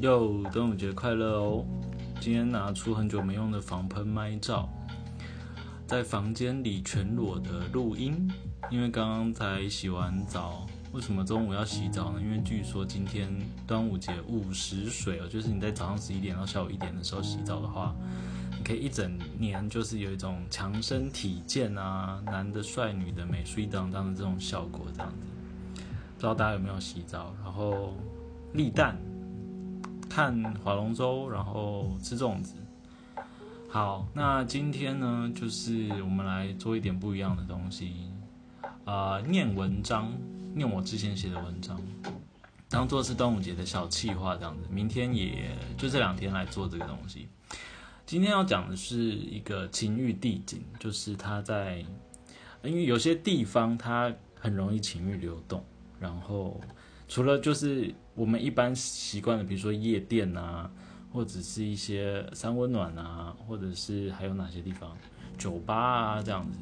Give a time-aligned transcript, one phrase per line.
[0.00, 1.62] 又端午节快乐哦！
[2.20, 4.66] 今天拿出很久没用的防喷麦罩，
[5.86, 8.26] 在房间里全裸的录音，
[8.70, 10.66] 因为刚刚才洗完澡。
[10.92, 12.20] 为什么中午要洗澡呢？
[12.22, 13.30] 因为据说今天
[13.66, 17.94] 端午节午时水哦，就是你在早上十一点到下午一点的时候洗澡的话，
[18.56, 25.82] 你可以一整年就是有一种强身体健啊，男的帅，女的美，水当当的这种效果这样子。
[26.14, 27.34] 不知道大家有没有洗澡？
[27.44, 27.92] 然后
[28.54, 28.96] 立蛋。
[30.10, 32.56] 看划龙舟，然后吃粽子。
[33.68, 38.10] 好，那今天呢，就是我们来做一点不一样的东西，
[38.84, 40.12] 啊，念文章，
[40.52, 41.80] 念我之前写的文章，
[42.68, 44.64] 当做是端午节的小气话这样子。
[44.68, 47.28] 明天也就这两天来做这个东西。
[48.04, 51.84] 今天要讲的是一个情欲地景，就是它在，
[52.64, 55.64] 因为有些地方它很容易情欲流动，
[56.00, 56.60] 然后。
[57.10, 60.70] 除了就是我们一般习惯的，比如说夜店啊，
[61.12, 64.96] 或者是一些三温暖啊，或者是还有哪些地方，
[65.36, 66.60] 酒吧啊这样子。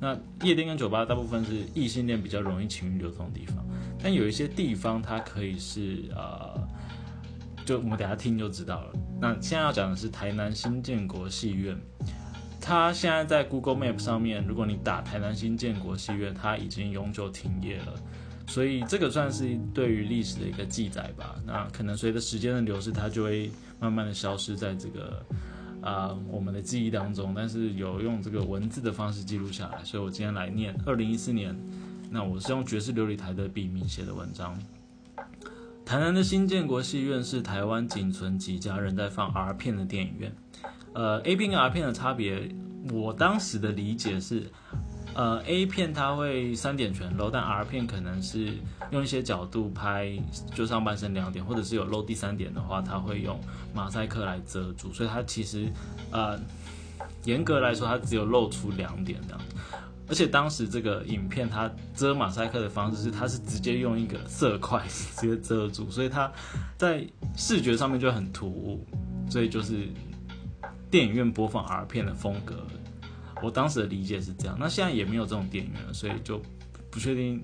[0.00, 3.56] 那夜店跟酒吧大部分是异性恋比较容易情欲流通的地方，
[4.02, 6.66] 但有一些地方它可以是呃，
[7.66, 8.94] 就我们等下听就知道了。
[9.20, 11.78] 那现在要讲的是台南新建国戏院，
[12.58, 17.94] 它现在在 Google Map 上面，如果你打台南新建国戏院，它已经永久停业了。
[18.50, 21.36] 所以这个算是对于历史的一个记载吧。
[21.46, 23.48] 那可能随着时间的流逝，它就会
[23.78, 25.24] 慢慢的消失在这个
[25.80, 27.32] 啊我们的记忆当中。
[27.32, 31.56] 但是有用这个文字的方式记录下来，所以我今天来念二零一四年。
[32.10, 34.58] 那我是用爵士琉璃台的笔名写的文章。
[35.86, 40.34] 台南的新建国戏院是台湾仅存几家人在放 R 片的电影院。
[40.92, 42.52] 呃，A 片跟 R 片的差别，
[42.90, 44.50] 我当时的理解是。
[45.14, 48.54] 呃，A 片它会三点全露，但 R 片可能是
[48.90, 50.16] 用一些角度拍，
[50.54, 53.38] 就上半身两点，或者是有露第三点的话，它会用
[53.74, 55.68] 马赛克来遮住，所以它其实，
[56.12, 56.38] 呃，
[57.24, 59.40] 严格来说，它只有露出两点这样。
[60.08, 66.30] 而且当时这个影片它遮马赛克的方式是，它是直接用一个色块直接遮住，所以它
[66.76, 67.04] 在
[67.36, 68.86] 视觉上面就很突兀，
[69.28, 69.88] 所以就是
[70.90, 72.56] 电影院播放 R 片的风格。
[73.42, 76.40] 我当时的理解是这样，那现在也没有这种电影了，所以就
[76.90, 77.42] 不确定，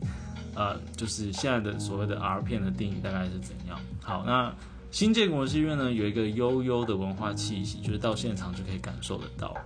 [0.54, 3.78] 呃，就是现在的所谓的 R 片的定义大概是怎样。
[4.02, 4.54] 好，那
[4.90, 9.56] 新建国戏院呢有一个悠悠的文化气息，就是到现场就可以感受得到。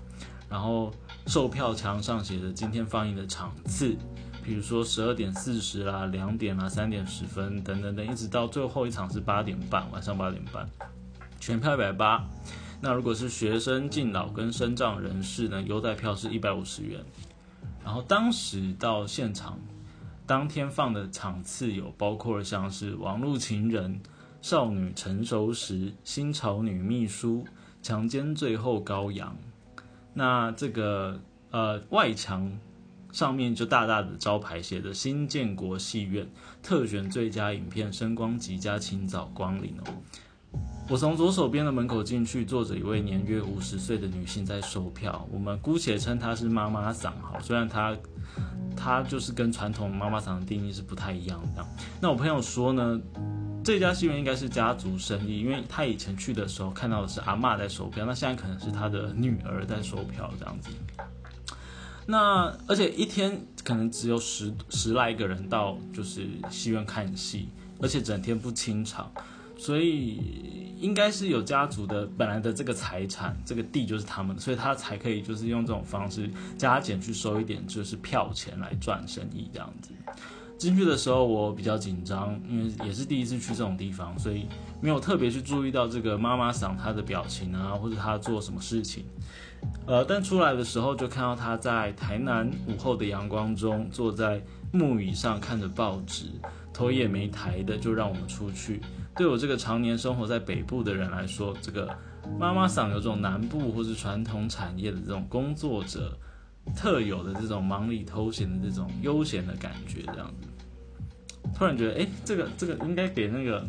[0.49, 0.93] 然后
[1.27, 3.97] 售票墙上写着今天放映的场次，
[4.43, 10.69] 比如说十二点四十啦、两点啦、三点十分等等等，一直到最后一场是八点半，晚上八点半，
[11.39, 12.25] 全票一百八。
[12.83, 15.61] 那如果是学生、敬老跟身障人士呢？
[15.63, 17.05] 优待票是一百五十元。
[17.85, 19.59] 然后当时到现场，
[20.27, 23.95] 当天放的场次有包括了像是《网络情人》、
[24.41, 25.75] 《少女成熟时》、
[26.05, 27.39] 《新潮女秘书》、
[27.83, 29.37] 《强奸最后羔羊》。
[30.15, 31.21] 那这个
[31.51, 32.51] 呃外墙
[33.13, 36.27] 上面就大大的招牌写着“新建国戏院
[36.63, 39.95] 特选最佳影片，声光极佳，请早光临”哦。
[40.91, 45.25] 我从左手边的门口进去，坐着一位年约五十岁的女性在售票。
[45.31, 47.97] 我们姑且称她是妈妈桑好，虽然她
[48.77, 51.65] 她就是跟传统妈妈桑的定义是不太一样的。
[52.01, 53.01] 那我朋友说呢，
[53.63, 60.71] 这家戏院应该是家族生意，因为他以前去的时候看到的是阿妈在售票，那现在可能是他的女儿在售票这样子。
[62.05, 67.49] 那而且一天可能只有十十来个人到就是戏院看戏，
[67.81, 69.09] 而且整天不清场。
[69.61, 79.91] 所以应该是有家族的本来的这个财产，这个地就是他们的，所以他才可以就是用这种方式加减去收一点，就是票钱来赚生意这样子。
[80.57, 84.47] 进去的时候我比较紧张，因为也是第一次去这种地方，所以
[84.81, 89.05] 没有特别去注意到这个妈妈桑她的表情啊，或者她做什么事情。
[89.85, 94.43] 呃，但出来的时候就看到她在台南午后的阳光中，坐在
[94.73, 96.31] 木椅上看着报纸，
[96.73, 98.81] 头也没抬的就让我们出去。
[99.17, 101.95] 对我这个常年生活在北部的人来说，这个
[102.39, 106.17] 妈妈桑有种南部或是传统产业的这种工作者
[106.77, 110.49] 特有的这种忙里偷闲的这种悠闲的感觉，这样子。
[111.55, 113.67] 突然觉得，哎，这个这个应该给那个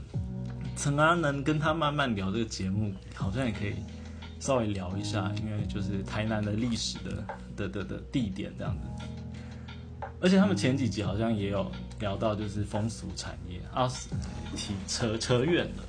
[0.76, 3.74] 陈阿能跟他慢慢聊这个节目，好像也可以
[4.40, 9.06] 稍微聊一下，因为就是台南的历史的的的的地点这样子。
[10.22, 11.70] 而且他们前几集好像也有
[12.00, 13.90] 聊到，就是风俗产业啊，
[14.56, 15.84] 提扯扯远了。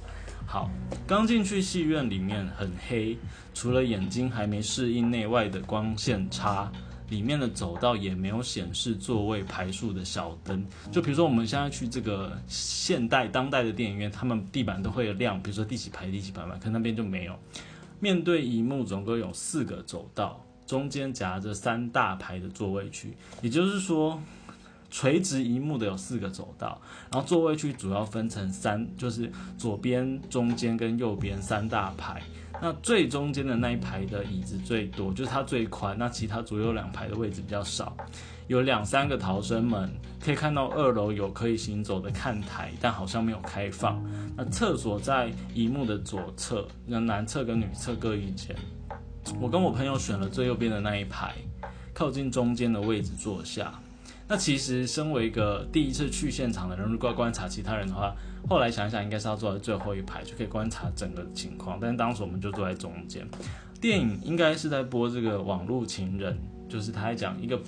[0.46, 0.70] 好，
[1.06, 3.16] 刚进去戏院里面很黑，
[3.54, 6.70] 除了眼睛还没适应内外的光线差，
[7.10, 10.66] 里面的走道也没有显示座位排数的小灯。
[10.90, 17.38] 就比如说我们现在去这个现代当代的电影院，他们地板都会有亮，比如说第几排第几排嘛，可那边就没有。
[18.00, 24.18] 面对荧幕总共有四个走道，中间夹着三大排的座位区，也就是说。
[24.94, 26.78] 垂直一幕的有四个走道，
[27.10, 32.22] 然后座位区主要分成三，就是左边、中间跟右边三大排。
[32.60, 35.96] 那最中间的那一排的椅子最多，就是它最宽。
[35.98, 37.96] 那其他左右两排的位置比较少，
[38.48, 39.90] 有两三个逃生门，
[40.20, 43.98] 可以看到二楼有可以行走的看台，但好像没有开放。
[44.36, 48.54] 那厕所在一幕的左侧，那男厕跟女厕各一间。
[49.40, 51.34] 我跟我朋友选了最右边的那一排，
[51.92, 53.72] 靠近中间的位置坐下。
[54.28, 58.14] 那其实，身为一个第一次去现场的人，如果要观察其他人的话，
[58.48, 61.78] 后来想想，应该是要坐在最后一排，就可以观察整个情况。
[61.80, 63.26] 但是当时我们就坐在中间。
[63.80, 66.38] 电影应该是在播这个网络情人，
[66.68, 67.60] 就是他在讲一个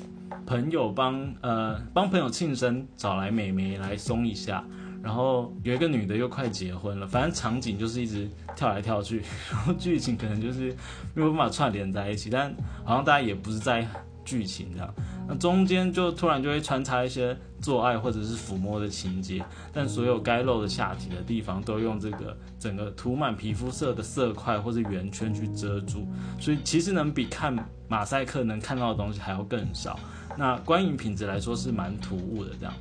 [0.46, 4.64] 朋友帮呃帮朋友庆生，找来美眉来松一下，
[5.04, 9.22] 然后有一个女的又快结婚了，反正场景就是一直跳来跳去，
[9.52, 10.74] 然后剧情可能就是
[11.14, 12.52] 没有办法串联在一起，但
[12.82, 13.86] 好像大家也不是在。
[14.26, 14.94] 剧情这样，
[15.28, 26.08] 那中间就突然就会穿插一些做爱或者是抚摸的情节，但所有该露的下体的地方都用这个整个涂满皮肤色的色块或者圆圈去遮住，
[26.40, 27.54] 所以其实能比看
[27.86, 30.00] 马赛克能看到的东西还要更少。
[30.38, 32.52] 那观影品质来说是蛮突兀的。
[32.58, 32.72] 这样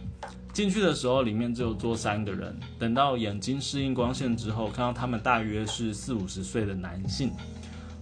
[0.53, 7.31] 进去的时候，里面只有坐三个人，等到眼睛适应光线之后，看到他们大约是四五十岁的男性。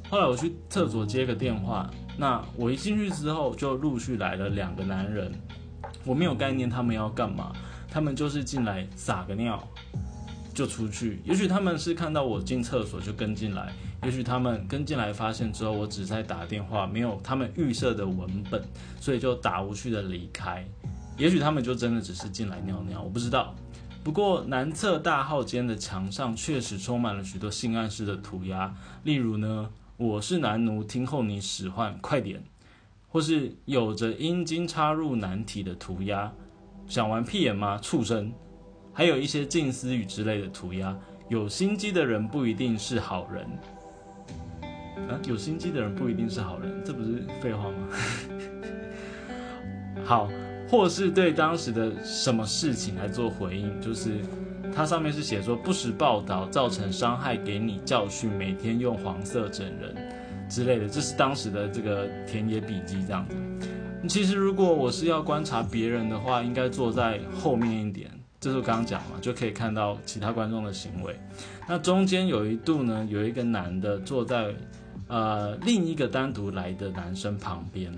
[0.10, 1.90] 后来我去厕所接个电话。
[2.18, 5.32] 那我一进去之后，就陆续来了两个男人，
[6.04, 7.54] 我没有概念他们要干嘛，
[7.90, 9.66] 他们就是进来撒个尿
[10.54, 11.22] 就出去。
[11.24, 13.72] 也许他们是看到我进厕所就跟进来，
[14.04, 18.62] 也许他们跟进来发现之后我只在打电话，没有他们预设的文本，
[19.00, 20.68] 所以就打无趣的离开。
[21.22, 23.54] 也许他们就真的只是进来尿尿，我不知道。
[24.04, 28.74] 不过南侧大号间的墙上确实充满了许多性暗示的涂鸦，
[29.04, 29.70] 例如呢。
[29.98, 32.42] 我是男奴，听候你使唤，快点！
[33.08, 36.34] 或是有着阴茎插入男体的涂鸦，
[36.88, 38.34] 想玩屁眼吗，畜生？
[38.92, 40.98] 还有一些近似语之类的涂鸦。
[41.30, 43.46] 有心机的人不一定是好人。
[45.08, 47.88] 啊，有心机的人不一定是好人，这不是废话吗？
[50.04, 50.28] 好，
[50.72, 54.22] 或是对当时的什么事情来做回应，就是。
[54.74, 59.94] 它上面是写说不实报道造成伤害，给你教训，每天用黄色整人
[60.48, 63.36] 之类的，这是当时的这个田野笔记这样子。
[64.08, 68.10] 其实如果我是要观察别人的话，应该坐在后面一点，
[68.40, 71.20] 这是我刚刚讲嘛，就可以看到其他观众的行为。
[71.68, 74.56] 那中间有一度呢，有一个男的坐在
[75.10, 77.92] 呃另一个单独来的男生旁边，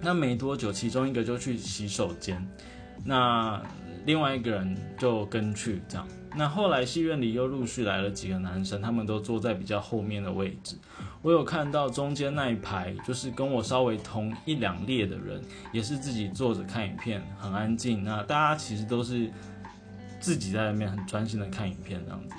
[0.00, 2.46] 那没多久，其中一个就去洗手间，
[3.04, 3.62] 那。
[4.06, 10.78] 另外一个人就跟去这样，那后来戏院里又陆续来了几个男生，他们都坐在比较后面的位置。
[11.20, 15.42] 我有看到中间那一排，就是跟我稍微同一两列的人，
[15.72, 18.02] 也是自己坐着看影片，很安静。
[18.02, 19.30] 那大家其实都是
[20.18, 22.34] 自己在那边很专心的看影片这样子。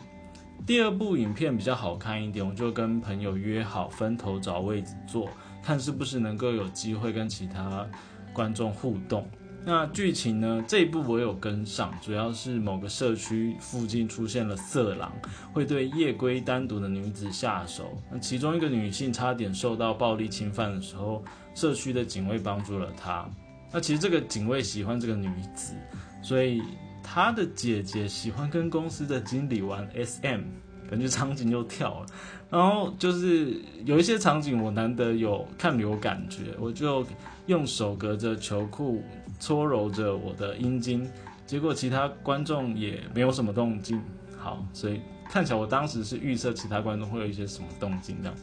[0.65, 5.29] 第二部影片比较好看一点，我就跟朋友约好分头找位置坐，
[5.63, 7.87] 看是不是能够有机会跟其他
[8.33, 9.27] 观众互动。
[9.65, 10.63] 那剧情呢？
[10.65, 15.11] 这一部我有跟上，主要是某个社区附近出现了色狼，
[15.51, 18.01] 会对夜归单独的女子下手。
[18.09, 23.29] 那其中一个女性差点受到暴力侵犯的时候，社区的警卫帮助了她。
[23.71, 25.73] 那其实这个警卫喜欢这个女子，
[26.21, 26.61] 所以
[27.03, 30.41] 他的姐姐喜欢跟公司的经理玩 SM，
[30.89, 32.05] 感觉场景又跳了。
[32.49, 37.05] 然后就是有一些场景我难得有看有感觉，我就
[37.47, 39.03] 用手隔着球裤。
[39.41, 41.09] 搓揉着我的阴茎，
[41.45, 44.01] 结果其他观众也没有什么动静。
[44.37, 48.33] 好，所以看起来我当时是预测其他观众会有一些什么动静的。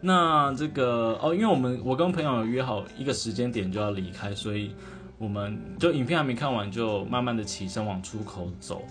[0.00, 4.72] 那这个哦，因为我们我跟朋友有约好一个时间点就要离开，所以
[5.18, 8.84] 我们就影片还没看完，就慢慢的起身往出口走，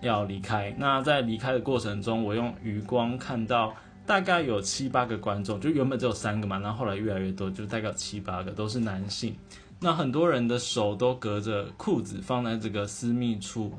[0.00, 0.74] 要离开。
[0.78, 3.74] 那在离开的过程中，我用余光看到
[4.06, 9.36] 大概有七八个观众，就原本只有三个嘛，然后后来越来越多，就大概有七八个都是男性。
[9.78, 13.72] 那很多人的手都隔着裤子放在这个私密处，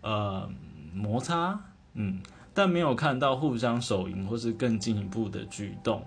[0.00, 0.48] 呃，
[0.92, 1.60] 摩擦，
[1.94, 2.20] 嗯，
[2.52, 6.02] 但没有看到互相手淫或是更进一步的举动。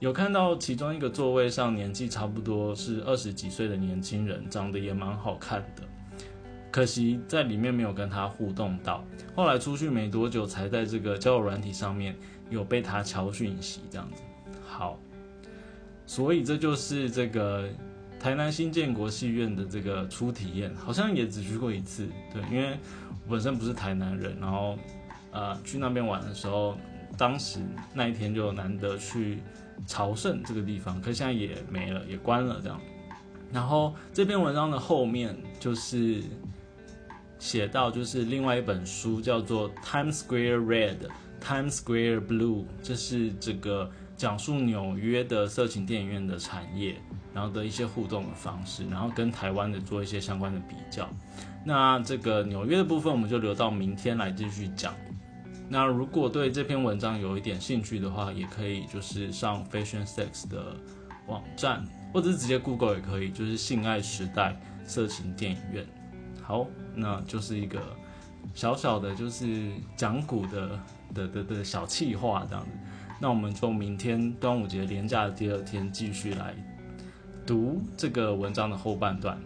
[0.00, 5.82] 有看到其中一个座位上年纪差不多是二十几岁的年轻人，长得也蛮好看的，
[6.72, 9.04] 可惜在里面没有跟他互动到。
[9.36, 12.16] 后来出去没多久，才在这个交友软体上面
[12.50, 14.22] 有被他敲讯息这样子。
[14.66, 14.98] 好。
[16.04, 17.66] 所以这就是这个
[18.20, 22.06] 台南新建国戏院的这个初体验，好像也只去过一次。
[22.30, 22.76] 对，因为
[23.24, 24.76] 我本身不是台南人，然后
[25.30, 26.76] 呃去那边玩的时候，
[27.16, 27.60] 当时
[27.94, 29.38] 那一天就难得去
[29.86, 32.78] 朝圣这个地方，可现在也没了，也关了这样。
[33.50, 36.22] 然后这篇文章的后面就是
[37.42, 40.98] 写到，就是另外一本书叫做《Times Square Red》。
[41.44, 46.94] Times Square Blue，这是这个讲述纽约的色情电影院的产业，
[47.34, 51.10] 然后的一些互动的方式，然后跟台湾的做一些相关的比较。
[51.64, 54.94] 那这个纽约的部分，我们就留到明天来继续讲。
[55.68, 60.76] 那如果对这篇文章有一点兴趣的话，也可以就是上 Fashion Sex 的
[61.26, 65.84] 网站，或者是直接 Google 也可以，就是性爱时代色情电影院。
[66.42, 67.80] 好，那就是一个
[68.54, 70.78] 小小的，就是讲古的。
[71.14, 72.70] 的的的小气话这样子，
[73.20, 76.54] 那我们就明天端午节连假的第二天继续来
[77.44, 79.38] 读这个文章的后半段。